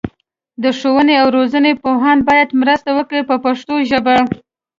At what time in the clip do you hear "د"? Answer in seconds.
0.63-0.65